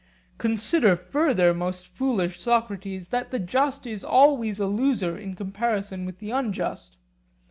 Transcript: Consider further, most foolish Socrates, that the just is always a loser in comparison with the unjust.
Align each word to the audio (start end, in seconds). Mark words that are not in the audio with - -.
Consider 0.39 0.95
further, 0.95 1.53
most 1.53 1.85
foolish 1.85 2.41
Socrates, 2.41 3.09
that 3.09 3.29
the 3.29 3.37
just 3.37 3.85
is 3.85 4.03
always 4.03 4.59
a 4.59 4.65
loser 4.65 5.15
in 5.15 5.35
comparison 5.35 6.07
with 6.07 6.17
the 6.17 6.31
unjust. 6.31 6.97